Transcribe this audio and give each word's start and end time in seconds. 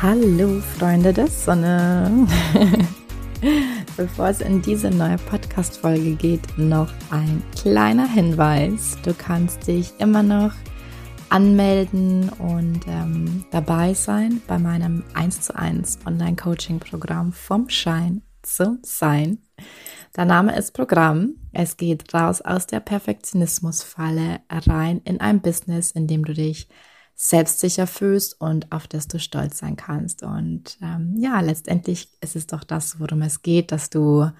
Hallo 0.00 0.60
Freunde 0.78 1.12
der 1.12 1.26
Sonne. 1.26 2.28
Bevor 3.96 4.28
es 4.28 4.40
in 4.40 4.62
diese 4.62 4.90
neue 4.90 5.16
Podcast-Folge 5.16 6.14
geht, 6.14 6.56
noch 6.56 6.88
ein 7.10 7.42
kleiner 7.60 8.06
Hinweis. 8.06 8.96
Du 9.02 9.12
kannst 9.12 9.66
dich 9.66 9.92
immer 9.98 10.22
noch 10.22 10.52
anmelden 11.30 12.28
und 12.28 12.86
ähm, 12.86 13.44
dabei 13.50 13.92
sein 13.92 14.40
bei 14.46 14.56
meinem 14.56 15.02
1 15.14 15.40
zu 15.40 15.56
1 15.56 15.98
Online-Coaching-Programm 16.06 17.32
vom 17.32 17.68
Schein 17.68 18.22
zum 18.42 18.78
Sein. 18.82 19.38
Der 20.16 20.26
Name 20.26 20.56
ist 20.56 20.74
Programm. 20.74 21.34
Es 21.52 21.76
geht 21.76 22.14
raus 22.14 22.40
aus 22.40 22.68
der 22.68 22.78
Perfektionismusfalle 22.78 24.42
rein 24.48 25.00
in 25.04 25.20
ein 25.20 25.40
Business, 25.40 25.90
in 25.90 26.06
dem 26.06 26.24
du 26.24 26.34
dich 26.34 26.68
selbstsicher 27.20 27.88
fühlst 27.88 28.40
und 28.40 28.70
auf 28.70 28.86
das 28.86 29.08
du 29.08 29.18
stolz 29.18 29.58
sein 29.58 29.76
kannst. 29.76 30.22
Und 30.22 30.78
ähm, 30.80 31.16
ja, 31.18 31.40
letztendlich 31.40 32.08
ist 32.20 32.36
es 32.36 32.46
doch 32.46 32.62
das, 32.62 33.00
worum 33.00 33.22
es 33.22 33.42
geht, 33.42 33.72
dass 33.72 33.90
du 33.90 34.30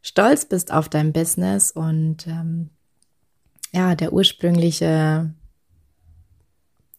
stolz 0.00 0.46
bist 0.46 0.72
auf 0.72 0.88
dein 0.88 1.12
Business 1.12 1.70
und 1.70 2.26
ähm, 2.26 2.70
ja, 3.72 3.94
der 3.94 4.14
ursprüngliche 4.14 5.34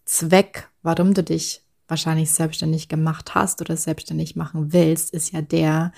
Zweck, 0.06 0.70
warum 0.84 1.16
du 1.16 1.24
dich 1.24 1.64
wahrscheinlich 1.88 2.30
selbstständig 2.30 2.88
gemacht 2.88 3.34
hast 3.34 3.60
oder 3.62 3.76
selbstständig 3.76 4.36
machen 4.36 4.72
willst, 4.72 5.14
ist 5.16 5.32
ja 5.34 5.42
der, 5.42 5.94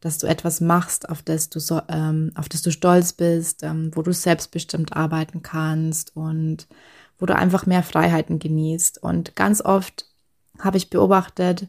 dass 0.00 0.16
du 0.16 0.26
etwas 0.26 0.62
machst, 0.62 1.10
auf 1.10 1.22
das 1.22 1.50
du 1.50 1.60
so, 1.60 1.82
ähm, 1.88 2.32
auf 2.34 2.48
das 2.48 2.62
du 2.62 2.70
stolz 2.70 3.12
bist, 3.12 3.62
ähm, 3.62 3.90
wo 3.94 4.00
du 4.00 4.12
selbstbestimmt 4.14 4.96
arbeiten 4.96 5.42
kannst 5.42 6.16
und 6.16 6.66
wo 7.18 7.26
du 7.26 7.34
einfach 7.34 7.66
mehr 7.66 7.82
Freiheiten 7.82 8.38
genießt. 8.38 9.02
Und 9.02 9.36
ganz 9.36 9.60
oft 9.60 10.06
habe 10.58 10.76
ich 10.76 10.90
beobachtet, 10.90 11.68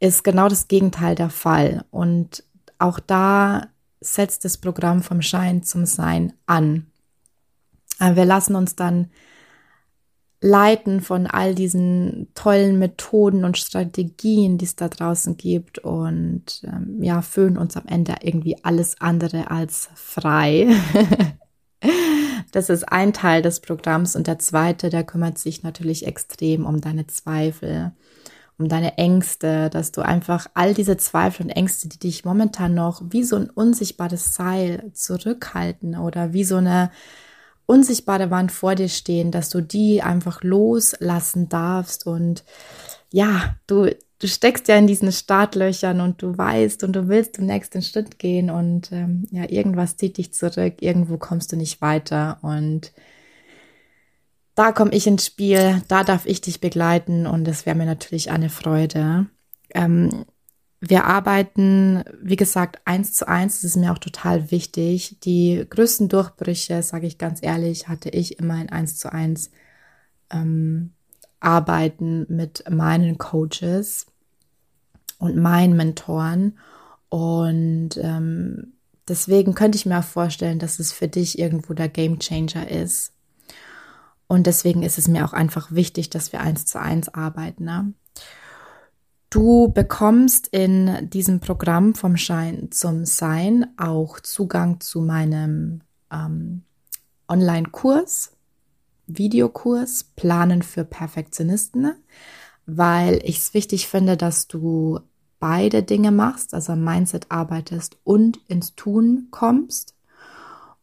ist 0.00 0.24
genau 0.24 0.48
das 0.48 0.68
Gegenteil 0.68 1.14
der 1.14 1.30
Fall. 1.30 1.84
Und 1.90 2.44
auch 2.78 3.00
da 3.00 3.68
setzt 4.00 4.44
das 4.44 4.58
Programm 4.58 5.02
vom 5.02 5.22
Schein 5.22 5.62
zum 5.62 5.86
Sein 5.86 6.32
an. 6.46 6.86
Wir 7.98 8.24
lassen 8.24 8.54
uns 8.54 8.76
dann 8.76 9.08
leiten 10.40 11.00
von 11.00 11.26
all 11.26 11.54
diesen 11.54 12.28
tollen 12.34 12.78
Methoden 12.78 13.44
und 13.44 13.58
Strategien, 13.58 14.56
die 14.56 14.66
es 14.66 14.76
da 14.76 14.88
draußen 14.88 15.36
gibt 15.36 15.80
und 15.80 16.62
ähm, 16.64 17.02
ja, 17.02 17.22
fühlen 17.22 17.58
uns 17.58 17.76
am 17.76 17.86
Ende 17.86 18.14
irgendwie 18.20 18.62
alles 18.62 19.00
andere 19.00 19.50
als 19.50 19.90
frei. 19.96 20.68
Das 22.52 22.70
ist 22.70 22.84
ein 22.84 23.12
Teil 23.12 23.42
des 23.42 23.60
Programms 23.60 24.16
und 24.16 24.26
der 24.26 24.38
zweite, 24.38 24.90
der 24.90 25.04
kümmert 25.04 25.38
sich 25.38 25.62
natürlich 25.62 26.06
extrem 26.06 26.64
um 26.64 26.80
deine 26.80 27.06
Zweifel, 27.06 27.92
um 28.58 28.68
deine 28.68 28.96
Ängste, 28.98 29.70
dass 29.70 29.92
du 29.92 30.00
einfach 30.00 30.46
all 30.54 30.74
diese 30.74 30.96
Zweifel 30.96 31.44
und 31.44 31.50
Ängste, 31.50 31.88
die 31.88 31.98
dich 31.98 32.24
momentan 32.24 32.74
noch 32.74 33.02
wie 33.10 33.22
so 33.22 33.36
ein 33.36 33.50
unsichtbares 33.50 34.34
Seil 34.34 34.90
zurückhalten 34.94 35.96
oder 35.96 36.32
wie 36.32 36.44
so 36.44 36.56
eine 36.56 36.90
unsichtbare 37.66 38.30
Wand 38.30 38.50
vor 38.50 38.74
dir 38.74 38.88
stehen, 38.88 39.30
dass 39.30 39.50
du 39.50 39.60
die 39.60 40.02
einfach 40.02 40.42
loslassen 40.42 41.48
darfst. 41.48 42.06
Und 42.06 42.44
ja, 43.12 43.56
du 43.66 43.90
du 44.18 44.26
steckst 44.26 44.68
ja 44.68 44.76
in 44.76 44.86
diesen 44.86 45.12
Startlöchern 45.12 46.00
und 46.00 46.22
du 46.22 46.36
weißt 46.36 46.84
und 46.84 46.92
du 46.94 47.08
willst 47.08 47.38
den 47.38 47.46
nächsten 47.46 47.82
Schritt 47.82 48.18
gehen 48.18 48.50
und 48.50 48.90
ähm, 48.92 49.26
ja, 49.30 49.48
irgendwas 49.48 49.96
zieht 49.96 50.18
dich 50.18 50.32
zurück, 50.32 50.76
irgendwo 50.80 51.18
kommst 51.18 51.52
du 51.52 51.56
nicht 51.56 51.80
weiter 51.80 52.38
und 52.42 52.92
da 54.54 54.72
komme 54.72 54.92
ich 54.92 55.06
ins 55.06 55.24
Spiel, 55.24 55.82
da 55.86 56.02
darf 56.02 56.26
ich 56.26 56.40
dich 56.40 56.60
begleiten 56.60 57.26
und 57.26 57.44
das 57.44 57.64
wäre 57.64 57.76
mir 57.76 57.86
natürlich 57.86 58.32
eine 58.32 58.50
Freude. 58.50 59.26
Ähm, 59.72 60.24
wir 60.80 61.04
arbeiten, 61.04 62.02
wie 62.20 62.36
gesagt, 62.36 62.80
eins 62.84 63.12
zu 63.12 63.28
eins, 63.28 63.60
das 63.60 63.70
ist 63.70 63.76
mir 63.76 63.92
auch 63.92 63.98
total 63.98 64.50
wichtig. 64.50 65.18
Die 65.20 65.64
größten 65.68 66.08
Durchbrüche, 66.08 66.82
sage 66.82 67.06
ich 67.06 67.18
ganz 67.18 67.40
ehrlich, 67.42 67.88
hatte 67.88 68.10
ich 68.10 68.38
immer 68.38 68.60
in 68.60 68.68
eins 68.68 68.96
zu 68.96 69.12
eins 69.12 69.50
ähm, 70.30 70.92
arbeiten 71.40 72.26
mit 72.28 72.64
meinen 72.68 73.18
Coaches 73.18 74.06
und 75.18 75.36
meinen 75.36 75.76
Mentoren. 75.76 76.58
Und 77.08 77.90
ähm, 77.96 78.74
deswegen 79.08 79.54
könnte 79.54 79.76
ich 79.76 79.86
mir 79.86 79.98
auch 79.98 80.04
vorstellen, 80.04 80.58
dass 80.58 80.78
es 80.78 80.92
für 80.92 81.08
dich 81.08 81.38
irgendwo 81.38 81.74
der 81.74 81.88
Game 81.88 82.18
Changer 82.18 82.70
ist. 82.70 83.12
Und 84.26 84.46
deswegen 84.46 84.82
ist 84.82 84.98
es 84.98 85.08
mir 85.08 85.24
auch 85.24 85.32
einfach 85.32 85.72
wichtig, 85.72 86.10
dass 86.10 86.32
wir 86.32 86.40
eins 86.40 86.66
zu 86.66 86.78
eins 86.78 87.08
arbeiten. 87.08 87.64
Ne? 87.64 87.92
Du 89.30 89.68
bekommst 89.72 90.48
in 90.48 91.10
diesem 91.10 91.40
Programm 91.40 91.94
vom 91.94 92.16
Schein 92.16 92.70
zum 92.70 93.04
Sein 93.04 93.66
auch 93.78 94.20
Zugang 94.20 94.80
zu 94.80 95.00
meinem 95.00 95.80
ähm, 96.10 96.62
Online-Kurs, 97.28 98.32
Videokurs 99.06 100.04
Planen 100.16 100.62
für 100.62 100.84
Perfektionisten, 100.84 101.94
weil 102.70 103.20
ich 103.24 103.38
es 103.38 103.54
wichtig 103.54 103.88
finde, 103.88 104.18
dass 104.18 104.46
du 104.46 105.00
beide 105.40 105.82
Dinge 105.82 106.12
machst, 106.12 106.52
also 106.52 106.72
am 106.72 106.84
Mindset 106.84 107.30
arbeitest 107.30 107.96
und 108.04 108.36
ins 108.46 108.74
Tun 108.74 109.28
kommst. 109.30 109.94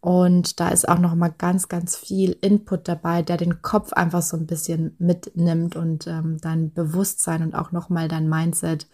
Und 0.01 0.59
da 0.59 0.69
ist 0.69 0.89
auch 0.89 0.97
noch 0.97 1.13
mal 1.13 1.33
ganz, 1.35 1.67
ganz 1.67 1.95
viel 1.95 2.37
Input 2.41 2.87
dabei, 2.87 3.21
der 3.21 3.37
den 3.37 3.61
Kopf 3.61 3.93
einfach 3.93 4.23
so 4.23 4.35
ein 4.35 4.47
bisschen 4.47 4.95
mitnimmt 4.97 5.75
und 5.75 6.07
ähm, 6.07 6.37
dein 6.41 6.73
Bewusstsein 6.73 7.43
und 7.43 7.53
auch 7.53 7.71
noch 7.71 7.89
mal 7.89 8.07
dein 8.07 8.29
Mindset 8.29 8.87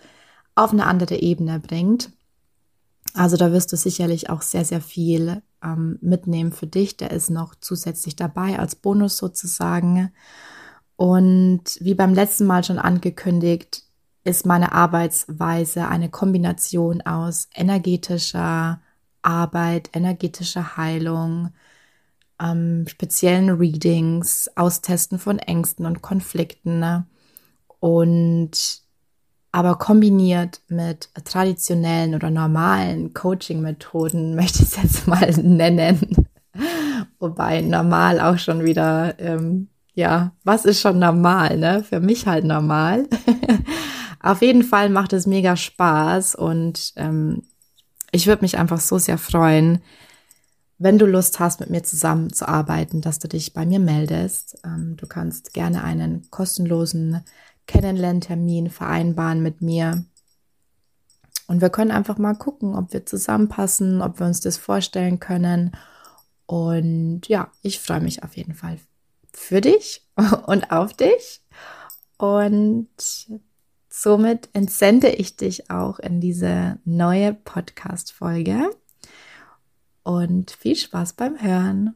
auf 0.55 0.71
eine 0.71 0.85
andere 0.85 1.15
Ebene 1.15 1.59
bringt. 1.59 2.11
Also 3.13 3.37
da 3.37 3.53
wirst 3.53 3.71
du 3.71 3.77
sicherlich 3.77 4.29
auch 4.29 4.41
sehr, 4.41 4.65
sehr 4.65 4.81
viel 4.81 5.41
ähm, 5.63 5.97
mitnehmen 6.01 6.51
für 6.51 6.67
dich. 6.67 6.97
Der 6.97 7.11
ist 7.11 7.29
noch 7.29 7.55
zusätzlich 7.55 8.17
dabei 8.17 8.59
als 8.59 8.75
Bonus 8.75 9.15
sozusagen. 9.15 10.11
Und 11.01 11.79
wie 11.79 11.95
beim 11.95 12.13
letzten 12.13 12.45
Mal 12.45 12.63
schon 12.63 12.77
angekündigt, 12.77 13.81
ist 14.23 14.45
meine 14.45 14.71
Arbeitsweise 14.71 15.87
eine 15.87 16.09
Kombination 16.09 17.01
aus 17.01 17.49
energetischer 17.55 18.79
Arbeit, 19.23 19.89
energetischer 19.93 20.77
Heilung, 20.77 21.53
ähm, 22.39 22.85
speziellen 22.87 23.49
Readings, 23.49 24.47
Austesten 24.55 25.17
von 25.17 25.39
Ängsten 25.39 25.87
und 25.87 26.03
Konflikten 26.03 26.77
ne? 26.77 27.07
und 27.79 28.83
aber 29.51 29.79
kombiniert 29.79 30.61
mit 30.67 31.09
traditionellen 31.25 32.13
oder 32.13 32.29
normalen 32.29 33.15
Coaching-Methoden, 33.15 34.35
möchte 34.35 34.61
ich 34.61 34.69
es 34.69 34.75
jetzt 34.75 35.07
mal 35.07 35.31
nennen. 35.31 36.27
Wobei 37.17 37.61
normal 37.61 38.21
auch 38.21 38.37
schon 38.37 38.63
wieder, 38.63 39.19
ähm, 39.19 39.67
ja, 39.93 40.31
was 40.43 40.65
ist 40.65 40.81
schon 40.81 40.99
normal, 40.99 41.57
ne? 41.57 41.83
Für 41.83 41.99
mich 41.99 42.27
halt 42.27 42.45
normal. 42.45 43.07
Auf 44.21 44.41
jeden 44.41 44.63
Fall 44.63 44.89
macht 44.89 45.13
es 45.13 45.25
mega 45.25 45.55
Spaß 45.55 46.35
und 46.35 46.93
ähm, 46.95 47.43
ich 48.11 48.27
würde 48.27 48.43
mich 48.43 48.57
einfach 48.57 48.79
so 48.79 48.97
sehr 48.97 49.17
freuen, 49.17 49.81
wenn 50.77 50.97
du 50.97 51.05
Lust 51.05 51.39
hast, 51.39 51.59
mit 51.59 51.69
mir 51.69 51.83
zusammenzuarbeiten, 51.83 53.01
dass 53.01 53.19
du 53.19 53.27
dich 53.27 53.53
bei 53.53 53.65
mir 53.65 53.79
meldest. 53.79 54.59
Ähm, 54.65 54.95
du 54.97 55.07
kannst 55.07 55.53
gerne 55.53 55.83
einen 55.83 56.29
kostenlosen 56.29 57.23
Kennenlerntermin 57.67 58.69
vereinbaren 58.69 59.41
mit 59.41 59.61
mir. 59.61 60.05
Und 61.47 61.61
wir 61.61 61.69
können 61.69 61.91
einfach 61.91 62.17
mal 62.17 62.33
gucken, 62.33 62.75
ob 62.75 62.93
wir 62.93 63.05
zusammenpassen, 63.05 64.01
ob 64.01 64.19
wir 64.19 64.25
uns 64.25 64.39
das 64.39 64.57
vorstellen 64.57 65.19
können. 65.19 65.71
Und 66.45 67.27
ja, 67.27 67.51
ich 67.61 67.79
freue 67.79 68.01
mich 68.01 68.23
auf 68.23 68.35
jeden 68.35 68.53
Fall 68.53 68.77
für 69.33 69.61
dich 69.61 70.07
und 70.47 70.71
auf 70.71 70.93
dich. 70.93 71.41
Und 72.17 72.87
somit 73.89 74.49
entsende 74.53 75.09
ich 75.09 75.35
dich 75.35 75.69
auch 75.69 75.99
in 75.99 76.21
diese 76.21 76.79
neue 76.85 77.33
Podcast-Folge. 77.33 78.69
Und 80.03 80.51
viel 80.51 80.75
Spaß 80.75 81.13
beim 81.13 81.41
Hören. 81.41 81.95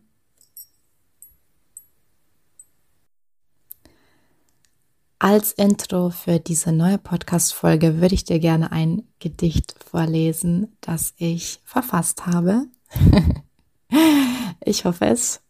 Als 5.18 5.54
Intro 5.54 6.12
für 6.12 6.40
diese 6.40 6.72
neue 6.72 6.98
Podcast-Folge 6.98 8.00
würde 8.02 8.14
ich 8.14 8.26
dir 8.26 8.40
gerne 8.40 8.72
ein 8.72 9.08
Gedicht 9.20 9.74
vorlesen, 9.84 10.78
das 10.82 11.14
ich 11.18 11.62
verfasst 11.64 12.28
habe. 12.28 12.66
ich 14.60 14.86
hoffe, 14.86 15.06
es 15.06 15.42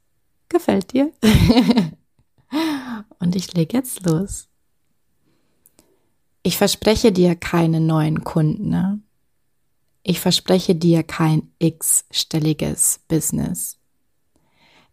gefällt 0.50 0.94
dir. 0.94 1.12
Und 3.20 3.36
ich 3.36 3.54
lege 3.54 3.78
jetzt 3.78 4.06
los. 4.06 4.48
Ich 6.44 6.58
verspreche 6.58 7.12
dir 7.12 7.36
keine 7.36 7.80
neuen 7.80 8.24
Kunden. 8.24 8.70
Ne? 8.70 9.00
Ich 10.04 10.20
verspreche 10.20 10.76
dir 10.76 11.02
kein 11.02 11.52
x-stelliges 11.58 13.00
Business. 13.08 13.80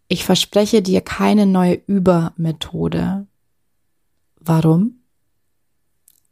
Ich 0.09 0.25
verspreche 0.25 0.81
dir 0.81 1.03
keine 1.03 1.45
neue 1.45 1.75
Übermethode. 1.87 3.27
Warum? 4.37 5.03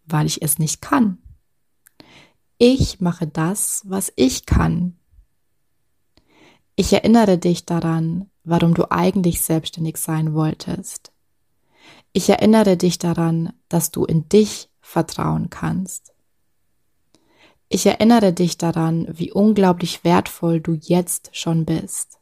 Weil 0.07 0.27
ich 0.27 0.41
es 0.41 0.59
nicht 0.59 0.81
kann. 0.81 1.19
Ich 2.57 3.01
mache 3.01 3.27
das, 3.27 3.83
was 3.85 4.13
ich 4.17 4.47
kann. 4.47 4.97
Ich 6.77 6.93
erinnere 6.95 7.37
dich 7.37 7.67
daran, 7.67 8.30
warum 8.45 8.75
du 8.75 8.91
eigentlich 8.91 9.41
selbstständig 9.43 9.97
sein 9.97 10.35
wolltest. 10.35 11.13
Ich 12.13 12.29
erinnere 12.29 12.77
dich 12.77 12.99
daran, 12.99 13.53
dass 13.69 13.91
du 13.91 14.05
in 14.05 14.29
dich 14.29 14.69
vertrauen 14.81 15.51
kannst. 15.51 16.13
Ich 17.69 17.87
erinnere 17.87 18.33
dich 18.33 18.59
daran, 18.59 19.07
wie 19.11 19.31
unglaublich 19.31 20.03
wertvoll 20.03 20.61
du 20.61 20.73
jetzt 20.75 21.31
schon 21.37 21.65
bist. 21.65 22.19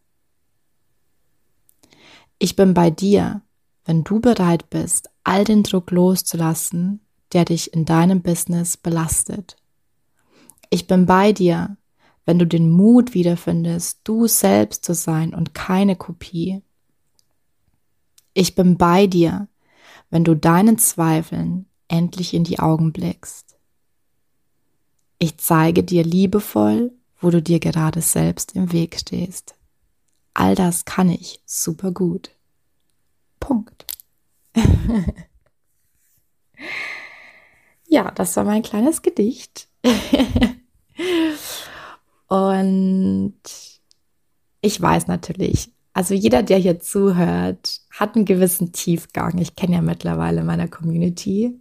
Ich 2.39 2.55
bin 2.55 2.75
bei 2.75 2.91
dir, 2.91 3.41
wenn 3.87 4.05
du 4.05 4.21
bereit 4.21 4.69
bist, 4.69 5.09
all 5.25 5.45
den 5.45 5.63
Druck 5.63 5.91
loszulassen, 5.91 7.01
der 7.33 7.47
dich 7.47 7.73
in 7.73 7.87
deinem 7.87 8.21
Business 8.21 8.77
belastet. 8.77 9.57
Ich 10.69 10.87
bin 10.87 11.07
bei 11.07 11.33
dir, 11.33 11.78
wenn 12.29 12.39
du 12.39 12.47
den 12.47 12.71
Mut 12.71 13.15
wiederfindest, 13.15 14.01
du 14.05 14.27
selbst 14.27 14.85
zu 14.85 14.93
sein 14.93 15.33
und 15.33 15.55
keine 15.55 15.97
Kopie. 15.97 16.61
Ich 18.35 18.55
bin 18.55 18.77
bei 18.77 19.07
dir, 19.07 19.49
wenn 20.11 20.25
du 20.25 20.35
deinen 20.37 20.77
Zweifeln 20.77 21.65
endlich 21.89 22.35
in 22.35 22.45
die 22.45 22.59
Augen 22.59 22.93
blickst. 22.93 23.57
Ich 25.19 25.39
zeige 25.39 25.83
dir 25.83 26.05
liebevoll, 26.05 26.93
wo 27.19 27.31
du 27.31 27.41
dir 27.41 27.61
gerade 27.61 28.03
selbst 28.03 28.55
im 28.55 28.73
Weg 28.73 28.99
stehst. 28.99 29.55
All 30.35 30.55
das 30.55 30.85
kann 30.85 31.09
ich 31.09 31.41
super 31.47 31.93
gut. 31.93 32.33
Punkt. 33.41 33.87
ja, 37.89 38.11
das 38.11 38.37
war 38.37 38.45
mein 38.45 38.63
kleines 38.63 39.01
Gedicht. 39.01 39.71
Und 42.29 43.35
ich 44.61 44.81
weiß 44.81 45.07
natürlich, 45.07 45.71
also 45.93 46.15
jeder, 46.15 46.43
der 46.43 46.59
hier 46.59 46.79
zuhört, 46.79 47.81
hat 47.91 48.15
einen 48.15 48.25
gewissen 48.25 48.73
Tiefgang. 48.73 49.39
Ich 49.39 49.57
kenne 49.57 49.77
ja 49.77 49.83
mittlerweile 49.83 50.45
meine 50.45 50.69
Community. 50.69 51.59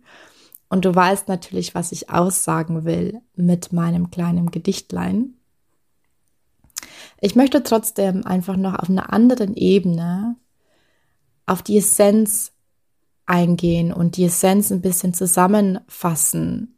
Und 0.70 0.86
du 0.86 0.94
weißt 0.94 1.28
natürlich, 1.28 1.74
was 1.74 1.92
ich 1.92 2.10
aussagen 2.10 2.86
will 2.86 3.22
mit 3.36 3.74
meinem 3.74 4.12
kleinen 4.12 4.52
Gedichtlein. 4.52 5.34
Ich 7.20 7.36
möchte 7.36 7.64
trotzdem 7.64 8.26
einfach 8.26 8.58
noch 8.58 8.76
auf 8.76 8.90
einer 8.90 9.12
anderen 9.12 9.56
Ebene 9.56 10.36
auf 11.46 11.64
die 11.64 11.78
Essenz 11.78 12.52
eingehen 13.26 13.92
und 13.92 14.18
die 14.18 14.26
Essenz 14.26 14.72
ein 14.72 14.82
bisschen 14.82 15.14
zusammenfassen, 15.14 16.78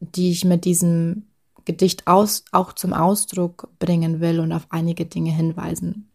die 0.00 0.32
ich 0.32 0.44
mit 0.44 0.64
diesem 0.64 1.29
Gedicht 1.70 2.08
aus, 2.08 2.44
auch 2.50 2.72
zum 2.72 2.92
Ausdruck 2.92 3.68
bringen 3.78 4.18
will 4.18 4.40
und 4.40 4.52
auf 4.52 4.66
einige 4.70 5.06
Dinge 5.06 5.30
hinweisen. 5.30 6.10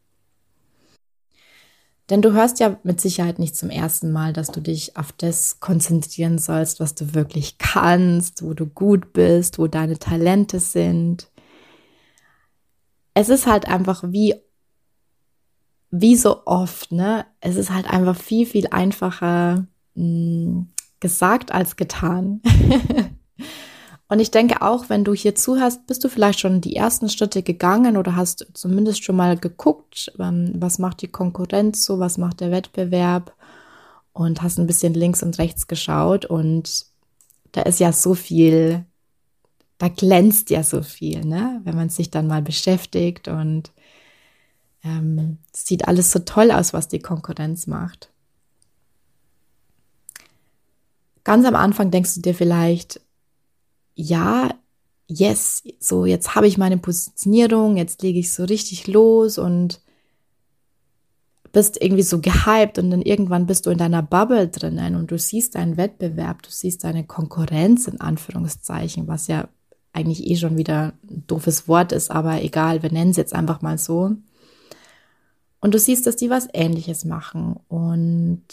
Denn 2.09 2.21
du 2.21 2.33
hörst 2.33 2.59
ja 2.59 2.77
mit 2.83 2.99
Sicherheit 2.99 3.39
nicht 3.39 3.55
zum 3.55 3.69
ersten 3.69 4.11
Mal, 4.11 4.33
dass 4.33 4.49
du 4.49 4.59
dich 4.59 4.97
auf 4.97 5.13
das 5.13 5.61
konzentrieren 5.61 6.39
sollst, 6.39 6.81
was 6.81 6.93
du 6.93 7.13
wirklich 7.13 7.57
kannst, 7.57 8.43
wo 8.43 8.53
du 8.53 8.65
gut 8.65 9.13
bist, 9.13 9.57
wo 9.57 9.67
deine 9.67 9.97
Talente 9.97 10.59
sind. 10.59 11.31
Es 13.13 13.29
ist 13.29 13.47
halt 13.47 13.65
einfach 13.65 14.03
wie, 14.05 14.35
wie 15.89 16.17
so 16.17 16.45
oft, 16.45 16.91
ne? 16.91 17.25
Es 17.39 17.55
ist 17.55 17.71
halt 17.71 17.89
einfach 17.89 18.17
viel, 18.17 18.45
viel 18.45 18.67
einfacher 18.71 19.65
mh, 19.95 20.03
hm, 20.03 20.67
gesagt 20.99 21.53
als 21.53 21.77
getan. 21.77 22.41
Und 24.07 24.19
ich 24.19 24.29
denke 24.29 24.61
auch, 24.61 24.89
wenn 24.89 25.03
du 25.03 25.13
hier 25.13 25.33
zuhörst, 25.33 25.87
bist 25.87 26.03
du 26.03 26.09
vielleicht 26.09 26.39
schon 26.39 26.61
die 26.61 26.75
ersten 26.75 27.09
Schritte 27.09 27.41
gegangen 27.41 27.97
oder 27.97 28.15
hast 28.15 28.45
zumindest 28.53 29.03
schon 29.03 29.15
mal 29.15 29.35
geguckt, 29.37 30.11
ähm, 30.19 30.53
was 30.55 30.77
macht 30.77 31.01
die 31.01 31.07
Konkurrenz 31.07 31.85
so, 31.85 31.99
was 31.99 32.17
macht 32.17 32.39
der 32.39 32.51
Wettbewerb 32.51 33.33
und 34.13 34.41
hast 34.41 34.59
ein 34.59 34.67
bisschen 34.67 34.93
links 34.93 35.23
und 35.23 35.39
rechts 35.39 35.67
geschaut 35.67 36.25
und 36.25 36.85
da 37.51 37.61
ist 37.61 37.79
ja 37.79 37.91
so 37.91 38.13
viel, 38.13 38.85
da 39.77 39.87
glänzt 39.87 40.49
ja 40.49 40.61
so 40.61 40.83
viel, 40.83 41.25
ne? 41.25 41.61
Wenn 41.63 41.75
man 41.75 41.89
sich 41.89 42.11
dann 42.11 42.27
mal 42.27 42.41
beschäftigt 42.41 43.27
und 43.27 43.71
ähm, 44.83 45.39
sieht 45.51 45.87
alles 45.87 46.11
so 46.11 46.19
toll 46.19 46.51
aus, 46.51 46.73
was 46.73 46.87
die 46.89 46.99
Konkurrenz 46.99 47.65
macht. 47.65 48.11
Ganz 51.23 51.45
am 51.47 51.55
Anfang 51.55 51.89
denkst 51.91 52.15
du 52.15 52.21
dir 52.21 52.35
vielleicht, 52.35 53.01
ja, 53.95 54.49
yes, 55.07 55.63
so 55.79 56.05
jetzt 56.05 56.35
habe 56.35 56.47
ich 56.47 56.57
meine 56.57 56.77
Positionierung, 56.77 57.77
jetzt 57.77 58.01
lege 58.01 58.19
ich 58.19 58.33
so 58.33 58.43
richtig 58.43 58.87
los 58.87 59.37
und 59.37 59.81
bist 61.51 61.81
irgendwie 61.81 62.03
so 62.03 62.19
gehypt 62.19 62.77
und 62.79 62.91
dann 62.91 63.01
irgendwann 63.01 63.45
bist 63.45 63.65
du 63.65 63.69
in 63.69 63.77
deiner 63.77 64.03
Bubble 64.03 64.49
drinnen 64.49 64.95
und 64.95 65.09
du 65.09 65.17
siehst 65.17 65.55
deinen 65.55 65.77
Wettbewerb, 65.77 66.43
du 66.43 66.49
siehst 66.49 66.83
deine 66.83 67.05
Konkurrenz 67.05 67.87
in 67.87 68.01
Anführungszeichen, 68.01 69.07
was 69.07 69.27
ja 69.27 69.47
eigentlich 69.93 70.27
eh 70.27 70.35
schon 70.35 70.57
wieder 70.57 70.91
ein 71.09 71.23
doofes 71.27 71.69
Wort 71.69 71.93
ist, 71.93 72.11
aber 72.11 72.41
egal, 72.41 72.83
wir 72.83 72.91
nennen 72.91 73.11
es 73.11 73.17
jetzt 73.17 73.33
einfach 73.33 73.61
mal 73.61 73.77
so. 73.77 74.11
Und 75.61 75.73
du 75.73 75.79
siehst, 75.79 76.05
dass 76.05 76.17
die 76.17 76.29
was 76.29 76.49
ähnliches 76.53 77.05
machen 77.05 77.55
und 77.69 78.43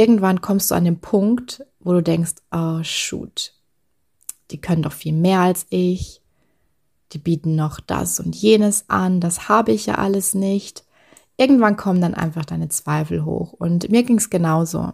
irgendwann 0.00 0.40
kommst 0.40 0.70
du 0.70 0.74
an 0.74 0.86
den 0.86 1.00
Punkt, 1.00 1.62
wo 1.78 1.92
du 1.92 2.02
denkst, 2.02 2.36
oh 2.50 2.82
shoot, 2.82 3.52
die 4.50 4.58
können 4.58 4.82
doch 4.82 4.94
viel 4.94 5.12
mehr 5.12 5.40
als 5.40 5.66
ich, 5.68 6.22
die 7.12 7.18
bieten 7.18 7.54
noch 7.54 7.80
das 7.80 8.18
und 8.18 8.34
jenes 8.34 8.88
an, 8.88 9.20
das 9.20 9.50
habe 9.50 9.72
ich 9.72 9.84
ja 9.84 9.96
alles 9.96 10.32
nicht. 10.32 10.84
Irgendwann 11.36 11.76
kommen 11.76 12.00
dann 12.00 12.14
einfach 12.14 12.46
deine 12.46 12.70
Zweifel 12.70 13.26
hoch 13.26 13.52
und 13.52 13.90
mir 13.90 14.02
ging 14.02 14.16
es 14.16 14.30
genauso. 14.30 14.90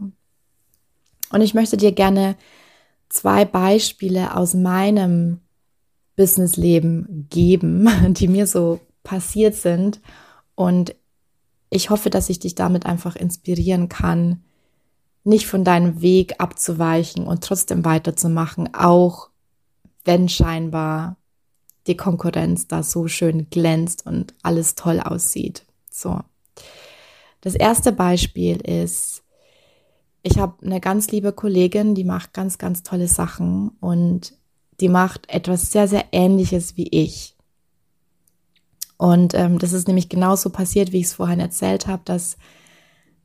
Und 1.31 1.41
ich 1.41 1.55
möchte 1.55 1.77
dir 1.77 1.93
gerne 1.93 2.35
zwei 3.09 3.45
Beispiele 3.45 4.37
aus 4.37 4.55
meinem 4.55 5.39
Businessleben 6.17 7.29
geben, 7.31 7.89
die 8.15 8.27
mir 8.27 8.49
so 8.49 8.81
passiert 9.05 9.55
sind 9.55 10.01
und 10.57 10.97
ich 11.71 11.91
hoffe, 11.91 12.11
dass 12.11 12.29
ich 12.29 12.41
dich 12.41 12.57
damit 12.57 12.87
einfach 12.87 13.15
inspirieren 13.15 13.89
kann, 13.89 14.43
nicht 15.27 15.47
von 15.47 15.65
deinem 15.65 16.01
Weg 16.01 16.37
abzuweichen 16.39 17.27
und 17.27 17.43
trotzdem 17.43 17.85
weiterzumachen, 17.85 18.73
auch 18.75 19.31
wenn 20.05 20.29
scheinbar 20.29 21.17
die 21.89 21.97
Konkurrenz 21.97 22.69
da 22.69 22.83
so 22.83 23.09
schön 23.09 23.51
glänzt 23.51 24.07
und 24.07 24.35
alles 24.43 24.77
toll 24.77 25.01
aussieht. 25.01 25.65
So. 25.91 26.21
Das 27.41 27.55
erste 27.55 27.93
Beispiel 27.93 28.57
ist, 28.61 29.25
ich 30.23 30.39
habe 30.39 30.65
eine 30.65 30.81
ganz 30.81 31.11
liebe 31.11 31.33
Kollegin, 31.33 31.95
die 31.95 32.05
macht 32.05 32.33
ganz, 32.33 32.57
ganz 32.59 32.85
tolle 32.85 33.09
Sachen 33.09 33.71
und 33.81 34.33
die 34.81 34.89
macht 34.89 35.29
etwas 35.29 35.73
sehr, 35.73 35.89
sehr 35.89 36.05
Ähnliches 36.13 36.77
wie 36.77 36.89
ich. 36.89 37.35
Und 38.97 39.35
ähm, 39.35 39.59
das 39.59 39.73
ist 39.73 39.89
nämlich 39.89 40.09
genauso 40.09 40.51
passiert, 40.51 40.93
wie 40.93 41.01
ich 41.01 41.07
es 41.07 41.15
vorhin 41.15 41.41
erzählt 41.41 41.87
habe, 41.87 42.03
dass 42.05 42.37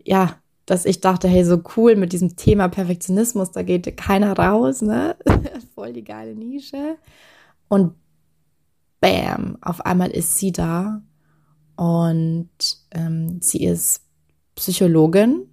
ja 0.03 0.40
dass 0.71 0.85
ich 0.85 1.01
dachte, 1.01 1.27
hey, 1.27 1.43
so 1.43 1.61
cool 1.75 1.97
mit 1.97 2.13
diesem 2.13 2.37
Thema 2.37 2.69
Perfektionismus, 2.69 3.51
da 3.51 3.61
geht 3.61 3.97
keiner 3.97 4.39
raus, 4.39 4.81
ne? 4.81 5.17
Voll 5.75 5.91
die 5.91 6.05
geile 6.05 6.33
Nische. 6.33 6.95
Und 7.67 7.95
bam, 9.01 9.57
auf 9.59 9.85
einmal 9.85 10.11
ist 10.11 10.37
sie 10.37 10.53
da 10.53 11.01
und 11.75 12.47
ähm, 12.91 13.41
sie 13.41 13.65
ist 13.65 14.03
Psychologin 14.55 15.45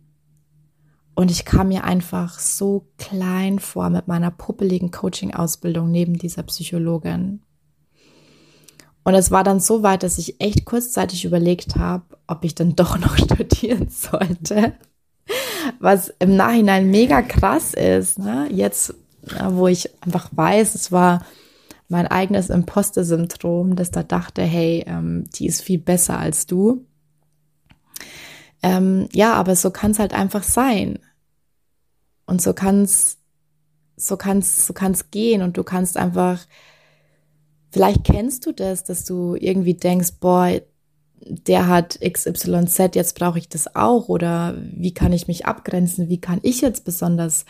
und 1.17 1.33
ich 1.33 1.45
kam 1.45 1.67
mir 1.69 1.83
einfach 1.83 2.39
so 2.39 2.87
klein 2.97 3.59
vor 3.59 3.91
mit 3.91 4.07
meiner 4.07 4.31
puppeligen 4.31 4.93
Coaching-Ausbildung 4.93 5.91
neben 5.91 6.17
dieser 6.17 6.45
Psychologin. 6.45 7.43
Und 9.03 9.15
es 9.15 9.33
war 9.33 9.43
dann 9.43 9.59
so 9.59 9.83
weit, 9.83 10.05
dass 10.05 10.19
ich 10.19 10.41
echt 10.41 10.65
kurzzeitig 10.65 11.25
überlegt 11.25 11.75
habe, 11.75 12.05
ob 12.29 12.45
ich 12.45 12.55
dann 12.55 12.77
doch 12.77 12.97
noch 13.01 13.19
studieren 13.19 13.89
sollte. 13.89 14.75
Was 15.81 16.12
im 16.19 16.37
Nachhinein 16.37 16.91
mega 16.91 17.23
krass 17.23 17.75
ist. 17.75 18.19
Ne? 18.19 18.49
Jetzt, 18.50 18.95
wo 19.50 19.67
ich 19.69 19.91
einfach 20.03 20.29
weiß, 20.33 20.75
es 20.75 20.93
war 20.93 21.25
mein 21.88 22.07
eigenes 22.07 22.50
Imposter-Syndrom, 22.50 23.77
dass 23.77 23.91
da 23.91 24.03
dachte, 24.03 24.43
hey, 24.43 24.85
ähm, 24.87 25.25
die 25.35 25.47
ist 25.47 25.62
viel 25.62 25.79
besser 25.79 26.19
als 26.19 26.47
du. 26.47 26.85
Ähm, 28.62 29.09
ja, 29.12 29.35
aber 29.35 29.57
so 29.57 29.71
kann 29.71 29.93
es 29.93 29.99
halt 29.99 30.12
einfach 30.12 30.43
sein. 30.43 30.99
Und 32.27 32.43
so 32.43 32.53
kann 32.53 32.83
es 32.83 33.19
so 33.99 34.17
kann's, 34.17 34.67
so 34.67 34.73
kann's 34.73 35.11
gehen 35.11 35.43
und 35.43 35.57
du 35.57 35.65
kannst 35.65 35.97
einfach, 35.97 36.47
vielleicht 37.71 38.05
kennst 38.05 38.47
du 38.47 38.53
das, 38.53 38.85
dass 38.85 39.05
du 39.05 39.35
irgendwie 39.35 39.75
denkst, 39.75 40.15
boah, 40.21 40.61
der 41.27 41.69
hat 41.69 41.99
XYZ, 42.01 42.95
jetzt 42.95 43.19
brauche 43.19 43.39
ich 43.39 43.49
das 43.49 43.75
auch 43.75 44.09
oder 44.09 44.55
wie 44.59 44.95
kann 44.95 45.13
ich 45.13 45.29
mich 45.29 45.47
abgrenzen, 45.47 46.09
wie 46.09 46.21
kann 46.21 46.41
ich 46.43 46.61
jetzt 46.61 46.85
besonders 46.85 47.45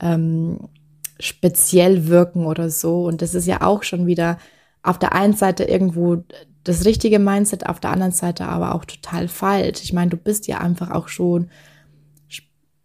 ähm, 0.00 0.68
speziell 1.18 2.08
wirken 2.08 2.46
oder 2.46 2.70
so. 2.70 3.04
Und 3.04 3.22
das 3.22 3.34
ist 3.34 3.46
ja 3.46 3.62
auch 3.62 3.82
schon 3.82 4.06
wieder 4.06 4.38
auf 4.82 4.98
der 4.98 5.14
einen 5.14 5.34
Seite 5.34 5.64
irgendwo 5.64 6.24
das 6.64 6.84
richtige 6.84 7.18
Mindset, 7.18 7.66
auf 7.66 7.80
der 7.80 7.90
anderen 7.90 8.12
Seite 8.12 8.46
aber 8.46 8.74
auch 8.74 8.84
total 8.84 9.28
falsch. 9.28 9.80
Ich 9.82 9.92
meine, 9.92 10.10
du 10.10 10.16
bist 10.16 10.46
ja 10.46 10.58
einfach 10.58 10.90
auch 10.90 11.08
schon 11.08 11.50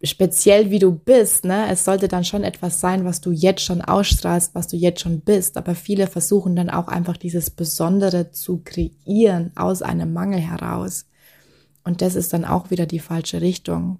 speziell, 0.04 0.70
wie 0.70 0.78
du 0.78 0.92
bist. 0.92 1.44
Ne? 1.44 1.68
Es 1.70 1.84
sollte 1.84 2.08
dann 2.08 2.24
schon 2.24 2.44
etwas 2.44 2.80
sein, 2.80 3.04
was 3.04 3.20
du 3.20 3.30
jetzt 3.30 3.62
schon 3.62 3.82
ausstrahlst, 3.82 4.54
was 4.54 4.68
du 4.68 4.76
jetzt 4.76 5.00
schon 5.00 5.20
bist. 5.20 5.56
Aber 5.56 5.74
viele 5.74 6.06
versuchen 6.06 6.56
dann 6.56 6.70
auch 6.70 6.88
einfach 6.88 7.16
dieses 7.16 7.50
Besondere 7.50 8.30
zu 8.32 8.62
kreieren 8.64 9.52
aus 9.54 9.82
einem 9.82 10.12
Mangel 10.12 10.40
heraus. 10.40 11.06
Und 11.84 12.02
das 12.02 12.14
ist 12.14 12.32
dann 12.32 12.44
auch 12.44 12.70
wieder 12.70 12.86
die 12.86 13.00
falsche 13.00 13.40
Richtung. 13.40 13.98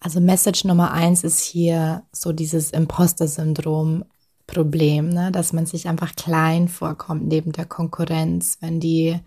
Also 0.00 0.20
Message 0.20 0.64
Nummer 0.64 0.92
eins 0.92 1.24
ist 1.24 1.40
hier 1.40 2.04
so 2.12 2.32
dieses 2.32 2.70
Imposter-Syndrom 2.70 4.04
Problem, 4.46 5.10
ne? 5.10 5.30
dass 5.30 5.52
man 5.52 5.66
sich 5.66 5.88
einfach 5.88 6.16
klein 6.16 6.68
vorkommt 6.68 7.28
neben 7.28 7.52
der 7.52 7.66
Konkurrenz, 7.66 8.56
wenn 8.60 8.80
die 8.80 9.20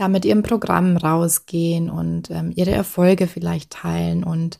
ja 0.00 0.08
mit 0.08 0.24
ihrem 0.24 0.42
Programm 0.42 0.96
rausgehen 0.96 1.90
und 1.90 2.30
ähm, 2.30 2.52
ihre 2.56 2.70
Erfolge 2.70 3.26
vielleicht 3.26 3.70
teilen 3.70 4.24
und 4.24 4.58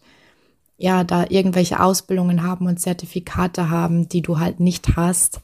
ja, 0.76 1.02
da 1.02 1.24
irgendwelche 1.28 1.80
Ausbildungen 1.80 2.42
haben 2.42 2.66
und 2.66 2.78
Zertifikate 2.78 3.70
haben, 3.70 4.08
die 4.08 4.22
du 4.22 4.38
halt 4.38 4.60
nicht 4.60 4.96
hast. 4.96 5.40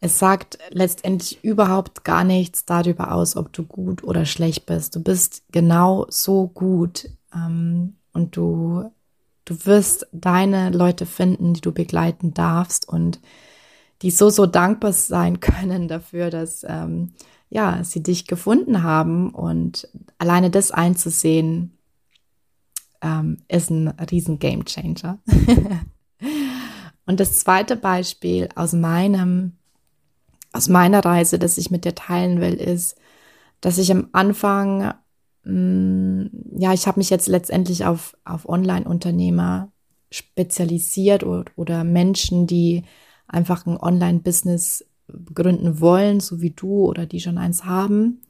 Es 0.00 0.18
sagt 0.18 0.58
letztendlich 0.70 1.42
überhaupt 1.42 2.04
gar 2.04 2.24
nichts 2.24 2.64
darüber 2.64 3.12
aus, 3.12 3.36
ob 3.36 3.52
du 3.52 3.64
gut 3.64 4.04
oder 4.04 4.24
schlecht 4.24 4.66
bist. 4.66 4.94
Du 4.94 5.02
bist 5.02 5.42
genau 5.50 6.06
so 6.10 6.46
gut 6.48 7.08
ähm, 7.34 7.96
und 8.12 8.36
du, 8.36 8.90
du 9.44 9.66
wirst 9.66 10.06
deine 10.12 10.70
Leute 10.70 11.06
finden, 11.06 11.54
die 11.54 11.60
du 11.60 11.72
begleiten 11.72 12.34
darfst 12.34 12.88
und 12.88 13.20
die 14.02 14.10
so, 14.10 14.30
so 14.30 14.46
dankbar 14.46 14.92
sein 14.92 15.40
können 15.40 15.88
dafür, 15.88 16.30
dass 16.30 16.64
ähm, 16.68 17.12
ja, 17.54 17.84
sie 17.84 18.02
dich 18.02 18.26
gefunden 18.26 18.82
haben 18.82 19.30
und 19.30 19.88
alleine 20.18 20.50
das 20.50 20.72
einzusehen, 20.72 21.78
ähm, 23.00 23.38
ist 23.46 23.70
ein 23.70 23.88
riesen 24.10 24.40
Game 24.40 24.64
Changer. 24.64 25.20
und 27.06 27.20
das 27.20 27.38
zweite 27.38 27.76
Beispiel 27.76 28.48
aus 28.56 28.72
meinem, 28.72 29.52
aus 30.52 30.68
meiner 30.68 31.04
Reise, 31.04 31.38
das 31.38 31.56
ich 31.56 31.70
mit 31.70 31.84
dir 31.84 31.94
teilen 31.94 32.40
will, 32.40 32.54
ist, 32.54 32.98
dass 33.60 33.78
ich 33.78 33.92
am 33.92 34.08
Anfang, 34.10 34.92
mh, 35.44 35.52
mm, 35.52 36.30
ja, 36.58 36.72
ich 36.72 36.88
habe 36.88 36.98
mich 36.98 37.08
jetzt 37.08 37.28
letztendlich 37.28 37.84
auf, 37.84 38.16
auf 38.24 38.48
Online-Unternehmer 38.48 39.70
spezialisiert 40.10 41.22
oder, 41.22 41.44
oder 41.54 41.84
Menschen, 41.84 42.48
die 42.48 42.82
einfach 43.28 43.64
ein 43.64 43.76
Online-Business 43.76 44.84
gründen 45.34 45.80
wollen, 45.80 46.20
so 46.20 46.40
wie 46.40 46.50
du 46.50 46.86
oder 46.86 47.06
die 47.06 47.20
schon 47.20 47.38
eins 47.38 47.64
haben. 47.64 48.20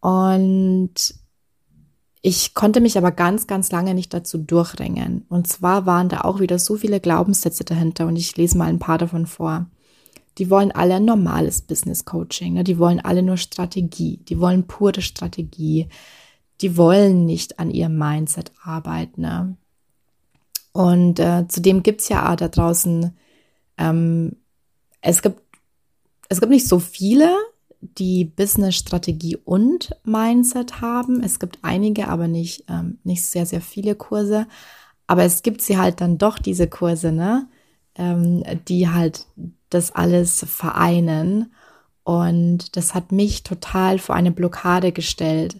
Und 0.00 1.14
ich 2.22 2.54
konnte 2.54 2.80
mich 2.80 2.98
aber 2.98 3.12
ganz, 3.12 3.46
ganz 3.46 3.72
lange 3.72 3.94
nicht 3.94 4.12
dazu 4.12 4.38
durchringen. 4.38 5.24
Und 5.28 5.48
zwar 5.48 5.86
waren 5.86 6.08
da 6.08 6.22
auch 6.22 6.40
wieder 6.40 6.58
so 6.58 6.76
viele 6.76 7.00
Glaubenssätze 7.00 7.64
dahinter 7.64 8.06
und 8.06 8.16
ich 8.16 8.36
lese 8.36 8.58
mal 8.58 8.68
ein 8.68 8.78
paar 8.78 8.98
davon 8.98 9.26
vor. 9.26 9.66
Die 10.38 10.50
wollen 10.50 10.70
alle 10.70 10.96
ein 10.96 11.04
normales 11.04 11.62
Business 11.62 12.04
Coaching, 12.04 12.54
ne? 12.54 12.64
die 12.64 12.78
wollen 12.78 13.00
alle 13.00 13.22
nur 13.22 13.36
Strategie, 13.36 14.18
die 14.28 14.38
wollen 14.38 14.66
pure 14.66 15.02
Strategie, 15.02 15.88
die 16.60 16.76
wollen 16.76 17.24
nicht 17.24 17.58
an 17.58 17.70
ihrem 17.70 17.98
Mindset 17.98 18.52
arbeiten. 18.62 19.22
Ne? 19.22 19.56
Und 20.72 21.18
äh, 21.18 21.46
zudem 21.48 21.82
gibt's 21.82 22.08
ja 22.08 22.36
da 22.36 22.48
draußen, 22.48 23.16
ähm, 23.76 24.36
es 25.00 25.22
gibt 25.22 25.40
es 26.30 26.40
gibt 26.40 26.50
nicht 26.50 26.68
so 26.68 26.78
viele, 26.78 27.36
die 27.80 28.24
Business-Strategie 28.24 29.36
und 29.36 29.90
Mindset 30.04 30.80
haben. 30.80 31.22
Es 31.22 31.40
gibt 31.40 31.58
einige, 31.62 32.08
aber 32.08 32.28
nicht, 32.28 32.64
ähm, 32.68 32.98
nicht 33.04 33.24
sehr, 33.24 33.46
sehr 33.46 33.60
viele 33.60 33.96
Kurse. 33.96 34.46
Aber 35.08 35.24
es 35.24 35.42
gibt 35.42 35.60
sie 35.60 35.76
halt 35.76 36.00
dann 36.00 36.18
doch, 36.18 36.38
diese 36.38 36.68
Kurse, 36.68 37.10
ne? 37.10 37.48
Ähm, 37.96 38.44
die 38.68 38.88
halt 38.88 39.26
das 39.70 39.90
alles 39.90 40.44
vereinen. 40.48 41.52
Und 42.04 42.76
das 42.76 42.94
hat 42.94 43.10
mich 43.10 43.42
total 43.42 43.98
vor 43.98 44.14
eine 44.14 44.30
Blockade 44.30 44.92
gestellt. 44.92 45.56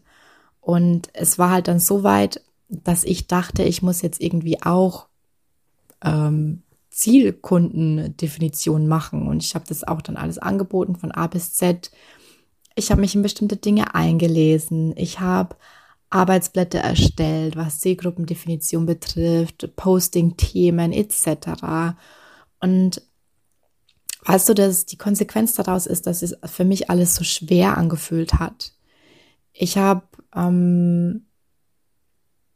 Und 0.61 1.09
es 1.15 1.37
war 1.37 1.51
halt 1.51 1.67
dann 1.67 1.81
so 1.81 2.05
weit, 2.05 2.43
dass 2.69 3.03
ich 3.03 3.27
dachte, 3.27 3.65
ich 3.65 3.83
muss 3.83 4.03
jetzt 4.03 4.21
irgendwie 4.21 4.63
auch 4.63 5.09
ähm, 6.05 6.63
Zielkundendefinition 6.91 8.87
machen. 8.87 9.27
Und 9.29 9.43
ich 9.43 9.55
habe 9.55 9.65
das 9.69 9.85
auch 9.85 10.03
dann 10.03 10.17
alles 10.17 10.39
angeboten 10.39 10.97
von 10.97 11.13
A 11.13 11.27
bis 11.29 11.55
Z. 11.55 11.91
Ich 12.75 12.91
habe 12.91 13.01
mich 13.01 13.15
in 13.15 13.23
bestimmte 13.23 13.57
Dinge 13.57 13.95
eingelesen. 13.95 14.95
Ich 14.97 15.21
habe 15.21 15.57
Arbeitsblätter 16.11 16.81
erstellt, 16.81 17.57
was 17.57 17.81
Zielgruppendefinition 17.81 18.85
betrifft, 18.85 19.71
Posting-Themen 19.77 20.93
etc. 20.93 21.97
Und 22.59 23.03
weißt 24.25 24.49
du, 24.49 24.55
dass 24.55 24.87
die 24.87 24.99
Konsequenz 24.99 25.55
daraus 25.55 25.87
ist, 25.87 26.09
dass 26.09 26.23
es 26.23 26.37
für 26.45 26.65
mich 26.65 26.91
alles 26.91 27.15
so 27.15 27.23
schwer 27.23 27.79
angefühlt 27.79 28.35
hat. 28.35 28.73
Ich 29.53 29.79
habe 29.79 30.03
ähm, 30.35 31.27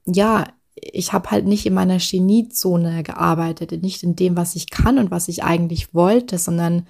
ja 0.04 0.48
ich 0.74 1.12
habe 1.12 1.30
halt 1.30 1.46
nicht 1.46 1.66
in 1.66 1.74
meiner 1.74 1.98
Geniezone 1.98 3.02
gearbeitet, 3.02 3.82
nicht 3.82 4.02
in 4.02 4.16
dem, 4.16 4.36
was 4.36 4.56
ich 4.56 4.70
kann 4.70 4.98
und 4.98 5.10
was 5.10 5.28
ich 5.28 5.44
eigentlich 5.44 5.94
wollte, 5.94 6.38
sondern 6.38 6.86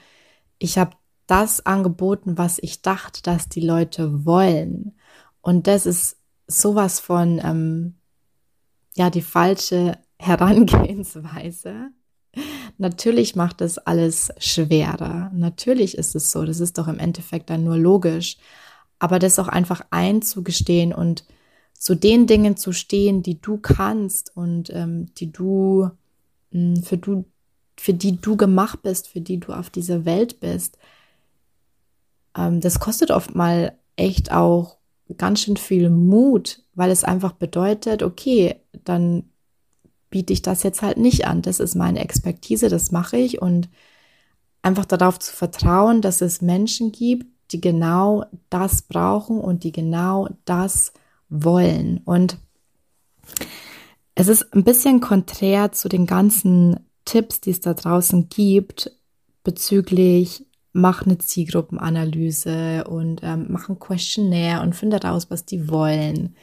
ich 0.59 0.79
habe 0.79 0.97
das 1.27 1.65
angeboten, 1.65 2.39
was 2.39 2.59
ich 2.61 2.83
dachte, 2.83 3.23
dass 3.23 3.49
die 3.49 3.61
Leute 3.61 4.25
wollen. 4.25 4.95
Und 5.41 5.67
das 5.67 5.87
ist 5.87 6.19
sowas 6.47 7.01
von, 7.01 7.41
ähm, 7.43 7.95
ja, 8.95 9.11
die 9.11 9.23
falsche 9.23 9.99
Herangehensweise. 10.19 11.91
Natürlich 12.79 13.37
macht 13.37 13.61
das 13.61 13.79
alles 13.79 14.33
schwerer. 14.39 15.31
Natürlich 15.35 15.97
ist 15.97 16.15
es 16.15 16.31
so. 16.31 16.45
Das 16.45 16.61
ist 16.61 16.79
doch 16.79 16.89
im 16.89 16.99
Endeffekt 16.99 17.51
dann 17.51 17.65
nur 17.65 17.77
logisch. 17.77 18.39
Aber 18.99 19.19
das 19.19 19.39
auch 19.39 19.49
einfach 19.49 19.83
einzugestehen 19.91 20.93
und 20.93 21.25
zu 21.85 21.95
den 21.95 22.27
Dingen 22.27 22.57
zu 22.57 22.73
stehen, 22.73 23.23
die 23.23 23.43
du 23.43 23.59
kannst 23.59 24.35
und 24.35 24.71
ähm, 24.73 25.15
die 25.17 25.31
du, 25.31 25.91
mh, 26.51 26.77
hm, 26.77 26.83
für 26.83 26.97
du, 26.97 27.27
für 27.77 27.93
die 27.93 28.17
du 28.17 28.39
gemacht 28.39 28.81
bist, 28.81 29.07
für 29.07 29.21
die 29.21 29.39
du 29.39 29.53
auf 29.53 29.69
dieser 29.69 30.07
Welt 30.07 30.41
bist. 30.41 30.79
Ähm, 32.35 32.63
das 32.63 32.81
kostet 32.81 33.11
oft 33.11 33.35
mal 33.35 33.77
echt 33.97 34.33
auch 34.33 34.79
ganz 35.19 35.41
schön 35.41 35.59
viel 35.59 35.91
Mut, 35.91 36.63
weil 36.75 36.91
es 36.91 37.05
einfach 37.05 37.33
bedeutet, 37.33 38.03
okay, 38.03 38.57
dann 38.85 39.25
biete 40.09 40.33
ich 40.33 40.41
das 40.41 40.63
jetzt 40.63 40.81
halt 40.81 40.97
nicht 40.97 41.27
an. 41.27 41.43
Das 41.43 41.61
ist 41.61 41.75
meine 41.75 42.01
Expertise, 42.01 42.71
das 42.71 42.93
mache 42.93 43.19
ich 43.19 43.43
und 43.43 43.69
einfach 44.63 44.87
darauf 44.87 45.19
zu 45.19 45.37
vertrauen, 45.37 46.01
dass 46.01 46.23
es 46.23 46.41
Menschen 46.41 46.93
gibt, 46.93 47.27
die 47.51 47.61
genau 47.61 48.25
das 48.49 48.81
brauchen 48.81 49.39
und 49.39 49.65
die 49.65 49.73
genau 49.73 50.31
das 50.47 50.95
wollen. 51.29 52.01
Und 52.05 52.39
es 54.15 54.29
ist 54.29 54.53
ein 54.55 54.65
bisschen 54.65 55.01
konträr 55.01 55.73
zu 55.73 55.89
den 55.89 56.07
ganzen 56.07 56.81
Tipps, 57.05 57.41
die 57.41 57.51
es 57.51 57.61
da 57.61 57.75
draußen 57.75 58.29
gibt 58.29 58.91
bezüglich 59.43 60.47
mach 60.75 61.07
eine 61.07 61.19
Zielgruppenanalyse 61.19 62.85
und 62.85 63.23
ähm, 63.23 63.47
mach 63.49 63.69
ein 63.69 63.79
Questionnaire 63.79 64.61
und 64.61 64.75
finde 64.75 65.01
raus, 65.01 65.31
was 65.31 65.47
die 65.47 65.71
wollen. 65.71 66.37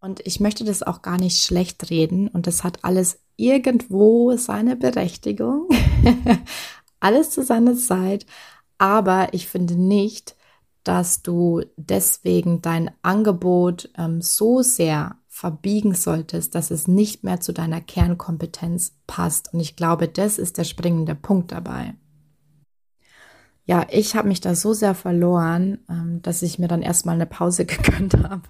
Und 0.00 0.26
ich 0.26 0.40
möchte 0.40 0.64
das 0.64 0.82
auch 0.82 1.02
gar 1.02 1.20
nicht 1.20 1.44
schlecht 1.44 1.90
reden 1.90 2.26
und 2.28 2.46
das 2.46 2.64
hat 2.64 2.84
alles 2.84 3.20
irgendwo 3.36 4.34
seine 4.36 4.76
Berechtigung, 4.76 5.68
alles 7.00 7.30
zu 7.30 7.44
seiner 7.44 7.76
Zeit, 7.76 8.24
aber 8.78 9.34
ich 9.34 9.46
finde 9.46 9.74
nicht, 9.74 10.36
dass 10.84 11.22
du 11.22 11.62
deswegen 11.76 12.62
dein 12.62 12.90
Angebot 13.02 13.90
ähm, 13.96 14.22
so 14.22 14.62
sehr 14.62 15.16
verbiegen 15.28 15.94
solltest, 15.94 16.54
dass 16.54 16.70
es 16.70 16.88
nicht 16.88 17.24
mehr 17.24 17.40
zu 17.40 17.52
deiner 17.52 17.80
Kernkompetenz 17.80 18.96
passt. 19.06 19.54
Und 19.54 19.60
ich 19.60 19.76
glaube, 19.76 20.08
das 20.08 20.38
ist 20.38 20.58
der 20.58 20.64
springende 20.64 21.14
Punkt 21.14 21.52
dabei. 21.52 21.94
Ja, 23.64 23.86
ich 23.90 24.16
habe 24.16 24.28
mich 24.28 24.40
da 24.40 24.54
so 24.54 24.72
sehr 24.72 24.94
verloren, 24.94 25.78
ähm, 25.88 26.20
dass 26.22 26.42
ich 26.42 26.58
mir 26.58 26.68
dann 26.68 26.82
erstmal 26.82 27.14
eine 27.14 27.26
Pause 27.26 27.64
gegönnt 27.66 28.14
habe. 28.14 28.42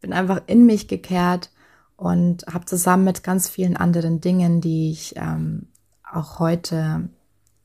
Bin 0.00 0.12
einfach 0.12 0.42
in 0.46 0.66
mich 0.66 0.88
gekehrt 0.88 1.50
und 1.96 2.46
habe 2.46 2.66
zusammen 2.66 3.04
mit 3.04 3.24
ganz 3.24 3.48
vielen 3.48 3.76
anderen 3.76 4.20
Dingen, 4.20 4.60
die 4.60 4.90
ich 4.90 5.14
ähm, 5.16 5.68
auch 6.12 6.38
heute 6.38 7.08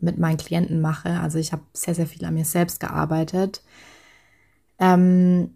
mit 0.03 0.17
meinen 0.17 0.37
Klienten 0.37 0.81
mache, 0.81 1.19
also 1.21 1.39
ich 1.39 1.53
habe 1.53 1.63
sehr, 1.73 1.95
sehr 1.95 2.07
viel 2.07 2.25
an 2.25 2.33
mir 2.33 2.45
selbst 2.45 2.79
gearbeitet, 2.79 3.63
ähm, 4.77 5.55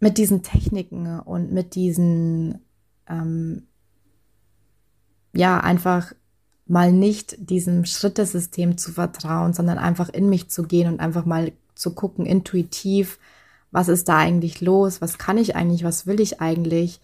mit 0.00 0.18
diesen 0.18 0.42
Techniken 0.42 1.20
und 1.20 1.52
mit 1.52 1.76
diesen, 1.76 2.58
ähm, 3.06 3.62
ja, 5.32 5.60
einfach 5.60 6.12
mal 6.66 6.92
nicht 6.92 7.36
diesem 7.38 7.84
Schrittesystem 7.84 8.76
zu 8.76 8.92
vertrauen, 8.92 9.52
sondern 9.52 9.78
einfach 9.78 10.08
in 10.08 10.28
mich 10.28 10.50
zu 10.50 10.64
gehen 10.64 10.92
und 10.92 11.00
einfach 11.00 11.24
mal 11.24 11.52
zu 11.76 11.94
gucken, 11.94 12.26
intuitiv, 12.26 13.18
was 13.70 13.88
ist 13.88 14.08
da 14.08 14.18
eigentlich 14.18 14.60
los, 14.60 15.00
was 15.00 15.18
kann 15.18 15.38
ich 15.38 15.54
eigentlich, 15.54 15.84
was 15.84 16.06
will 16.06 16.20
ich 16.20 16.40
eigentlich, 16.40 17.00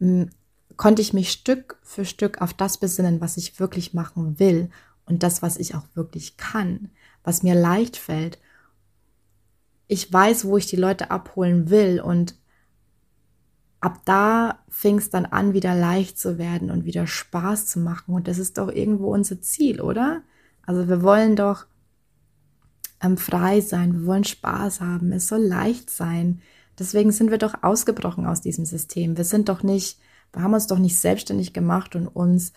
hm, 0.00 0.30
konnte 0.76 1.02
ich 1.02 1.12
mich 1.12 1.30
Stück 1.30 1.78
für 1.82 2.04
Stück 2.04 2.42
auf 2.42 2.52
das 2.52 2.78
besinnen, 2.78 3.20
was 3.20 3.36
ich 3.36 3.60
wirklich 3.60 3.94
machen 3.94 4.40
will 4.40 4.70
und 5.06 5.22
das, 5.22 5.42
was 5.42 5.56
ich 5.56 5.74
auch 5.74 5.84
wirklich 5.94 6.36
kann, 6.36 6.90
was 7.22 7.42
mir 7.42 7.54
leicht 7.54 7.96
fällt 7.96 8.38
ich 9.86 10.12
weiß, 10.12 10.46
wo 10.46 10.56
ich 10.56 10.66
die 10.66 10.76
Leute 10.76 11.10
abholen 11.10 11.70
will 11.70 12.00
und 12.00 12.36
ab 13.80 14.00
da 14.04 14.60
fing 14.68 14.98
es 14.98 15.10
dann 15.10 15.26
an, 15.26 15.52
wieder 15.52 15.74
leicht 15.74 16.18
zu 16.18 16.38
werden 16.38 16.70
und 16.70 16.84
wieder 16.84 17.06
Spaß 17.06 17.66
zu 17.66 17.80
machen. 17.80 18.14
Und 18.14 18.28
das 18.28 18.38
ist 18.38 18.56
doch 18.56 18.68
irgendwo 18.68 19.12
unser 19.12 19.42
Ziel, 19.42 19.80
oder? 19.80 20.22
Also 20.64 20.88
wir 20.88 21.02
wollen 21.02 21.36
doch 21.36 21.66
ähm, 23.02 23.18
frei 23.18 23.60
sein, 23.60 23.92
wir 23.92 24.06
wollen 24.06 24.24
Spaß 24.24 24.80
haben, 24.80 25.12
es 25.12 25.28
soll 25.28 25.42
leicht 25.42 25.90
sein. 25.90 26.40
Deswegen 26.78 27.12
sind 27.12 27.30
wir 27.30 27.38
doch 27.38 27.62
ausgebrochen 27.62 28.26
aus 28.26 28.40
diesem 28.40 28.64
System. 28.64 29.18
Wir 29.18 29.24
sind 29.24 29.50
doch 29.50 29.62
nicht, 29.62 29.98
wir 30.32 30.42
haben 30.42 30.54
uns 30.54 30.66
doch 30.66 30.78
nicht 30.78 30.98
selbstständig 30.98 31.52
gemacht 31.52 31.94
und 31.94 32.08
uns 32.08 32.54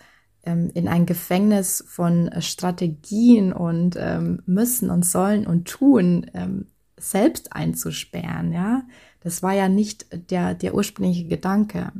ähm, 0.48 0.70
in 0.72 0.88
ein 0.88 1.04
Gefängnis 1.04 1.84
von 1.86 2.30
Strategien 2.40 3.52
und 3.52 3.96
ähm, 3.98 4.42
müssen 4.46 4.90
und 4.90 5.04
sollen 5.04 5.46
und 5.46 5.68
tun 5.68 6.30
ähm, 6.32 6.66
selbst 6.96 7.52
einzusperren, 7.52 8.52
ja. 8.52 8.82
Das 9.20 9.42
war 9.42 9.52
ja 9.52 9.68
nicht 9.68 10.06
der, 10.30 10.54
der 10.54 10.74
ursprüngliche 10.74 11.26
Gedanke. 11.26 11.92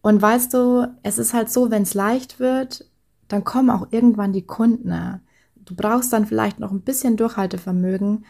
Und 0.00 0.22
weißt 0.22 0.54
du, 0.54 0.86
es 1.02 1.18
ist 1.18 1.34
halt 1.34 1.50
so, 1.50 1.70
wenn 1.70 1.82
es 1.82 1.94
leicht 1.94 2.38
wird, 2.38 2.88
dann 3.26 3.42
kommen 3.42 3.70
auch 3.70 3.88
irgendwann 3.90 4.32
die 4.32 4.46
Kunden. 4.46 5.20
Du 5.56 5.74
brauchst 5.74 6.12
dann 6.12 6.26
vielleicht 6.26 6.60
noch 6.60 6.70
ein 6.70 6.82
bisschen 6.82 7.16
Durchhaltevermögen, 7.16 8.24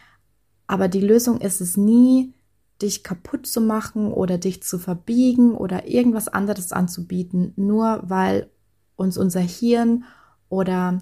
aber 0.66 0.88
die 0.88 1.00
Lösung 1.00 1.40
ist 1.40 1.61
es 1.61 1.76
nie, 1.76 2.33
dich 2.80 3.02
kaputt 3.02 3.47
zu 3.47 3.61
machen 3.61 4.12
oder 4.12 4.38
dich 4.38 4.62
zu 4.62 4.78
verbiegen 4.78 5.54
oder 5.54 5.87
irgendwas 5.87 6.28
anderes 6.28 6.73
anzubieten, 6.73 7.52
nur 7.57 8.02
weil 8.04 8.50
uns 8.99 9.17
unser 9.17 9.40
Hirn 9.40 10.05
oder 10.49 10.99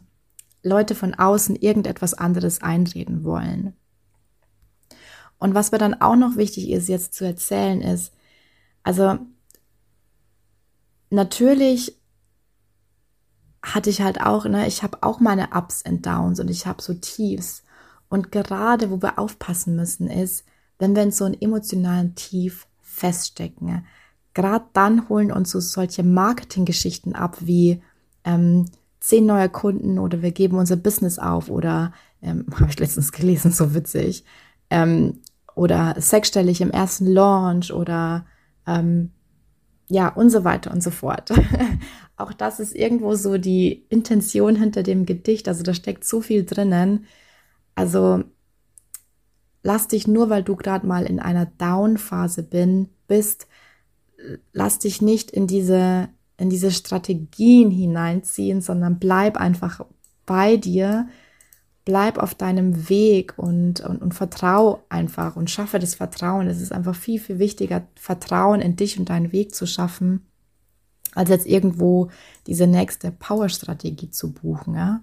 Leute 0.63 0.95
von 0.95 1.15
außen 1.15 1.57
irgendetwas 1.57 2.15
anderes 2.15 2.63
einreden 2.63 3.25
wollen. 3.25 3.75
Und 5.39 5.55
was 5.55 5.73
mir 5.73 5.79
dann 5.79 6.01
auch 6.01 6.17
noch 6.17 6.37
wichtig 6.37 6.71
ist, 6.71 6.89
jetzt 6.89 7.15
zu 7.15 7.25
erzählen, 7.25 7.81
ist, 7.81 8.13
also 8.83 9.19
natürlich 11.11 11.99
hatte 13.63 13.91
ich 13.91 14.01
halt 14.01 14.21
auch, 14.21 14.45
ne, 14.45 14.67
ich 14.67 14.83
habe 14.83 15.03
auch 15.03 15.21
meine 15.21 15.51
Ups 15.53 15.85
and 15.85 16.05
Downs 16.05 16.39
und 16.39 16.51
ich 16.51 16.67
habe 16.67 16.83
so 16.83 16.95
Tiefs. 16.95 17.65
Und 18.09 18.31
gerade 18.31 18.91
wo 18.91 19.03
wir 19.03 19.19
aufpassen 19.19 19.75
müssen, 19.75 20.09
ist, 20.09 20.45
wenn 20.79 20.95
wir 20.95 21.03
in 21.03 21.13
so 21.13 21.25
einem 21.25 21.37
emotionalen 21.41 22.15
Tief 22.15 22.67
feststecken, 22.81 23.85
gerade 24.35 24.67
dann 24.75 25.09
holen 25.09 25.33
uns 25.33 25.51
so 25.51 25.61
solche 25.61 26.03
Marketinggeschichten 26.03 27.15
ab 27.15 27.39
wie 27.41 27.83
ähm, 28.27 28.67
zehn 29.01 29.25
neue 29.25 29.49
Kunden 29.49 29.99
oder 29.99 30.21
wir 30.21 30.33
geben 30.33 30.59
unser 30.59 30.77
Business 30.77 31.19
auf 31.19 31.49
oder 31.49 31.93
ähm, 32.21 32.45
habe 32.55 32.69
ich 32.69 32.79
letztens 32.79 33.13
gelesen, 33.13 33.53
so 33.53 33.75
witzig 33.75 34.25
ähm, 34.69 35.21
oder 35.55 35.95
sechsstellig 35.99 36.61
im 36.61 36.71
ersten 36.71 37.07
Launch 37.07 37.73
oder 37.73 38.27
ähm, 38.67 39.13
ja 39.89 40.09
und 40.09 40.31
so 40.31 40.45
weiter 40.45 40.73
und 40.73 40.83
so 40.83 40.91
fort. 40.91 41.33
Auch 42.17 42.33
das 42.33 42.61
ist 42.61 42.75
irgendwo 42.75 43.15
so 43.15 43.39
die 43.39 43.87
Intention 43.89 44.57
hinter 44.57 44.83
dem 44.83 45.07
Gedicht. 45.07 45.49
Also 45.49 45.63
da 45.63 45.75
steckt 45.75 46.05
so 46.05 46.21
viel 46.21 46.45
drinnen. 46.45 47.07
Also 47.75 48.25
lass 49.63 49.89
dich 49.89 50.09
nur, 50.09 50.31
weil 50.31 50.43
du 50.43 50.57
gerade 50.57 50.87
mal 50.87 51.05
in 51.05 51.21
einer 51.21 51.45
Down-Phase 51.45 52.43
bin, 52.43 52.89
bist, 53.07 53.47
lass 54.53 54.79
dich 54.79 55.03
nicht 55.03 55.31
in 55.31 55.47
diese 55.47 56.09
in 56.39 56.51
diese 56.51 56.71
Strategien 56.71 57.71
hineinziehen, 57.71 58.61
sondern 58.61 58.99
bleib 58.99 59.37
einfach 59.37 59.85
bei 60.27 60.57
dir, 60.57 61.09
bleib 61.85 62.19
auf 62.19 62.35
deinem 62.35 62.89
Weg 62.89 63.35
und, 63.39 63.81
und, 63.81 64.03
und 64.03 64.13
vertrau 64.13 64.83
einfach 64.89 65.37
und 65.37 65.51
schaffe 65.51 65.79
das 65.79 65.95
Vertrauen. 65.95 66.49
Es 66.49 66.61
ist 66.61 66.73
einfach 66.73 66.95
viel, 66.95 67.21
viel 67.21 67.39
wichtiger, 67.39 67.87
Vertrauen 67.95 68.61
in 68.61 68.77
dich 68.77 68.99
und 68.99 69.09
deinen 69.09 69.33
Weg 69.33 69.55
zu 69.55 69.67
schaffen, 69.67 70.27
als 71.15 71.31
jetzt 71.31 71.47
irgendwo 71.47 72.11
diese 72.47 72.67
nächste 72.67 73.13
Power-Strategie 73.13 74.11
zu 74.11 74.33
buchen. 74.33 74.75
Ja? 74.75 75.03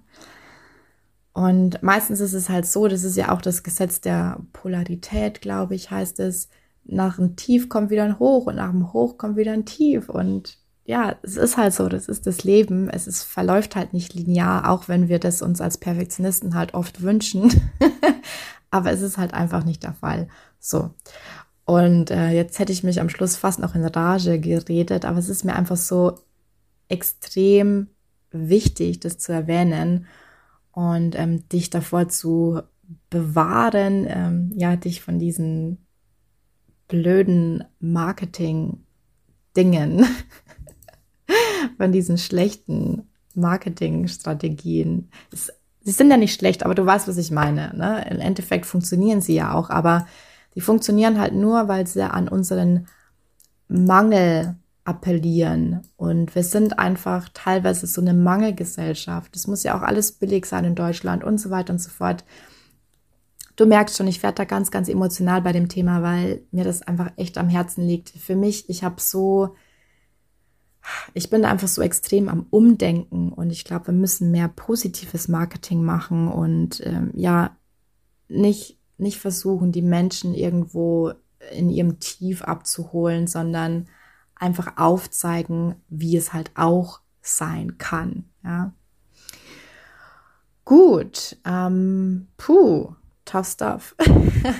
Und 1.32 1.82
meistens 1.82 2.20
ist 2.20 2.34
es 2.34 2.48
halt 2.48 2.66
so, 2.66 2.86
das 2.86 3.02
ist 3.02 3.16
ja 3.16 3.32
auch 3.32 3.42
das 3.42 3.62
Gesetz 3.62 4.00
der 4.00 4.40
Polarität, 4.52 5.40
glaube 5.40 5.74
ich, 5.74 5.90
heißt 5.90 6.20
es, 6.20 6.48
nach 6.84 7.18
einem 7.18 7.34
Tief 7.34 7.68
kommt 7.68 7.90
wieder 7.90 8.04
ein 8.04 8.18
Hoch 8.18 8.46
und 8.46 8.56
nach 8.56 8.70
dem 8.70 8.92
Hoch 8.92 9.16
kommt 9.16 9.36
wieder 9.36 9.52
ein 9.52 9.64
Tief. 9.64 10.08
Und 10.08 10.58
ja, 10.86 11.16
es 11.22 11.36
ist 11.36 11.56
halt 11.56 11.72
so, 11.72 11.88
das 11.88 12.08
ist 12.08 12.26
das 12.26 12.44
Leben. 12.44 12.90
Es 12.90 13.06
ist, 13.06 13.22
verläuft 13.22 13.74
halt 13.74 13.94
nicht 13.94 14.12
linear, 14.14 14.70
auch 14.70 14.88
wenn 14.88 15.08
wir 15.08 15.18
das 15.18 15.40
uns 15.40 15.60
als 15.60 15.78
Perfektionisten 15.78 16.54
halt 16.54 16.74
oft 16.74 17.02
wünschen. 17.02 17.50
Aber 18.70 18.92
es 18.92 19.00
ist 19.00 19.16
halt 19.16 19.32
einfach 19.32 19.64
nicht 19.64 19.82
der 19.82 19.94
Fall. 19.94 20.28
So. 20.58 20.90
Und 21.64 22.10
äh, 22.10 22.30
jetzt 22.30 22.58
hätte 22.58 22.72
ich 22.72 22.84
mich 22.84 23.00
am 23.00 23.08
Schluss 23.08 23.36
fast 23.36 23.60
noch 23.60 23.74
in 23.74 23.84
Rage 23.84 24.38
geredet, 24.38 25.06
aber 25.06 25.18
es 25.18 25.30
ist 25.30 25.44
mir 25.44 25.56
einfach 25.56 25.78
so 25.78 26.18
extrem 26.88 27.88
wichtig, 28.30 29.00
das 29.00 29.16
zu 29.16 29.32
erwähnen 29.32 30.04
und 30.72 31.18
ähm, 31.18 31.48
dich 31.48 31.70
davor 31.70 32.10
zu 32.10 32.60
bewahren, 33.08 34.04
ähm, 34.06 34.52
ja, 34.54 34.76
dich 34.76 35.00
von 35.00 35.18
diesen 35.18 35.78
blöden 36.86 37.64
Marketing-Dingen 37.80 40.04
von 41.76 41.92
diesen 41.92 42.18
schlechten 42.18 43.08
Marketingstrategien. 43.34 45.10
Sie 45.30 45.90
sind 45.90 46.10
ja 46.10 46.16
nicht 46.16 46.34
schlecht, 46.34 46.64
aber 46.64 46.74
du 46.74 46.84
weißt, 46.86 47.08
was 47.08 47.18
ich 47.18 47.30
meine. 47.30 47.74
Ne? 47.76 48.06
Im 48.10 48.20
Endeffekt 48.20 48.66
funktionieren 48.66 49.20
sie 49.20 49.34
ja 49.34 49.52
auch, 49.54 49.70
aber 49.70 50.06
die 50.54 50.60
funktionieren 50.60 51.18
halt 51.18 51.34
nur, 51.34 51.68
weil 51.68 51.86
sie 51.86 52.08
an 52.08 52.28
unseren 52.28 52.86
Mangel 53.68 54.56
appellieren. 54.84 55.82
Und 55.96 56.34
wir 56.34 56.44
sind 56.44 56.78
einfach 56.78 57.28
teilweise 57.32 57.86
so 57.86 58.00
eine 58.00 58.14
Mangelgesellschaft. 58.14 59.34
Es 59.34 59.46
muss 59.46 59.62
ja 59.62 59.76
auch 59.76 59.82
alles 59.82 60.12
billig 60.12 60.46
sein 60.46 60.64
in 60.64 60.74
Deutschland 60.74 61.24
und 61.24 61.38
so 61.38 61.50
weiter 61.50 61.72
und 61.72 61.80
so 61.80 61.90
fort. 61.90 62.24
Du 63.56 63.66
merkst 63.66 63.96
schon, 63.96 64.08
ich 64.08 64.22
werde 64.22 64.36
da 64.36 64.44
ganz, 64.44 64.70
ganz 64.70 64.88
emotional 64.88 65.40
bei 65.40 65.52
dem 65.52 65.68
Thema, 65.68 66.02
weil 66.02 66.42
mir 66.50 66.64
das 66.64 66.82
einfach 66.82 67.12
echt 67.16 67.38
am 67.38 67.48
Herzen 67.48 67.86
liegt. 67.86 68.10
Für 68.10 68.36
mich, 68.36 68.68
ich 68.68 68.84
habe 68.84 69.00
so 69.00 69.54
ich 71.14 71.30
bin 71.30 71.44
einfach 71.44 71.68
so 71.68 71.82
extrem 71.82 72.28
am 72.28 72.46
Umdenken 72.50 73.32
und 73.32 73.50
ich 73.50 73.64
glaube, 73.64 73.88
wir 73.88 73.94
müssen 73.94 74.30
mehr 74.30 74.48
positives 74.48 75.28
Marketing 75.28 75.82
machen 75.82 76.28
und 76.28 76.84
ähm, 76.84 77.10
ja, 77.14 77.56
nicht, 78.28 78.78
nicht 78.98 79.18
versuchen, 79.18 79.72
die 79.72 79.82
Menschen 79.82 80.34
irgendwo 80.34 81.12
in 81.52 81.70
ihrem 81.70 81.98
Tief 82.00 82.42
abzuholen, 82.42 83.26
sondern 83.26 83.86
einfach 84.34 84.76
aufzeigen, 84.76 85.76
wie 85.88 86.16
es 86.16 86.32
halt 86.32 86.50
auch 86.54 87.00
sein 87.20 87.78
kann. 87.78 88.24
Ja. 88.42 88.72
Gut, 90.64 91.36
ähm, 91.44 92.28
puh, 92.36 92.94
tough 93.24 93.46
stuff. 93.48 93.94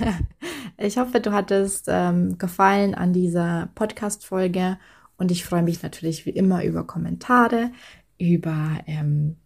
ich 0.78 0.98
hoffe, 0.98 1.20
du 1.20 1.32
hattest 1.32 1.86
ähm, 1.88 2.38
Gefallen 2.38 2.94
an 2.94 3.12
dieser 3.12 3.70
Podcast-Folge 3.74 4.78
und 5.16 5.30
ich 5.30 5.44
freue 5.44 5.62
mich 5.62 5.82
natürlich 5.82 6.26
wie 6.26 6.30
immer 6.30 6.64
über 6.64 6.86
Kommentare, 6.86 7.70
über 8.18 8.78
ähm, 8.86 9.36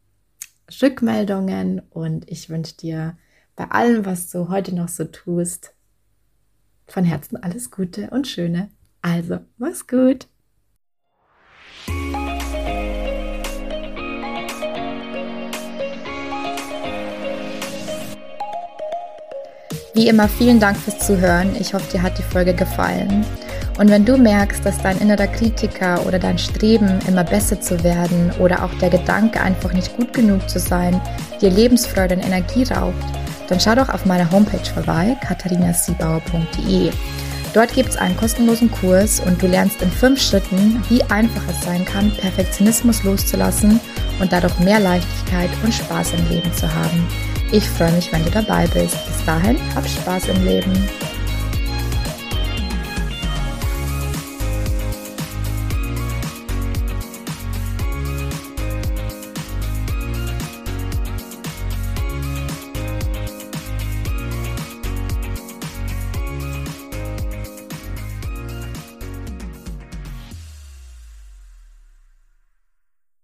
Rückmeldungen 0.83 1.81
und 1.91 2.31
ich 2.31 2.51
wünsche 2.51 2.77
dir 2.77 3.17
bei 3.57 3.65
allem, 3.71 4.05
was 4.05 4.31
du 4.31 4.49
heute 4.49 4.75
noch 4.75 4.89
so 4.89 5.05
tust, 5.05 5.75
von 6.87 7.05
Herzen 7.05 7.37
alles 7.37 7.71
Gute 7.71 8.11
und 8.11 8.27
Schöne. 8.27 8.71
Also, 9.03 9.41
mach's 9.57 9.87
gut. 9.87 10.27
Wie 19.95 20.07
immer, 20.07 20.29
vielen 20.29 20.61
Dank 20.61 20.77
fürs 20.77 21.05
Zuhören. 21.05 21.57
Ich 21.57 21.75
hoffe, 21.75 21.91
dir 21.91 22.03
hat 22.03 22.19
die 22.19 22.23
Folge 22.23 22.55
gefallen. 22.55 23.25
Und 23.79 23.91
wenn 23.91 24.05
du 24.05 24.19
merkst, 24.19 24.67
dass 24.67 24.83
dein 24.83 24.99
innerer 24.99 25.29
Kritiker 25.29 26.05
oder 26.05 26.19
dein 26.19 26.37
Streben, 26.37 26.99
immer 27.07 27.23
besser 27.23 27.61
zu 27.61 27.83
werden 27.85 28.33
oder 28.41 28.65
auch 28.65 28.75
der 28.81 28.91
Gedanke, 28.91 29.41
einfach 29.41 29.73
nicht 29.73 29.97
gut 29.97 30.13
genug 30.13 30.49
zu 30.51 30.59
sein, 30.59 31.01
dir 31.41 31.51
Lebensfreude 31.51 32.17
und 32.17 32.27
Energie 32.27 32.65
raubt, 32.65 33.05
dann 33.49 33.61
schau 33.61 33.77
doch 33.77 33.89
auf 33.89 34.05
meiner 34.05 34.31
Homepage 34.31 34.69
vorbei, 34.75 35.17
katharinasiebauer.de. 35.27 36.91
Dort 37.55 37.73
gibt 37.73 37.91
es 37.91 37.97
einen 37.97 38.17
kostenlosen 38.17 38.71
Kurs 38.71 39.21
und 39.21 39.41
du 39.41 39.47
lernst 39.47 39.81
in 39.81 39.91
fünf 39.91 40.21
Schritten, 40.21 40.83
wie 40.89 41.03
einfach 41.05 41.43
es 41.49 41.65
sein 41.65 41.85
kann, 41.85 42.13
Perfektionismus 42.17 43.05
loszulassen 43.05 43.81
und 44.21 44.33
dadurch 44.33 44.59
mehr 44.59 44.81
Leichtigkeit 44.81 45.51
und 45.65 45.73
Spaß 45.73 46.13
im 46.15 46.29
Leben 46.29 46.53
zu 46.53 46.73
haben. 46.73 47.07
Ich 47.53 47.67
freue 47.69 47.93
mich, 47.93 48.13
wenn 48.13 48.25
du 48.25 48.31
dabei 48.31 48.67
bist. 48.67 48.97
Bis 49.07 49.25
dahin, 49.25 49.57
hab 49.75 49.89
Spaß 49.89 50.29
im 50.29 50.45
Leben. 50.45 50.73